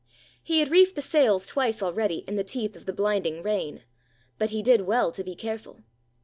[0.43, 3.83] He had reefed the sails twice already in the teeth of the blinding rain.
[4.39, 5.83] But he did well to be careful.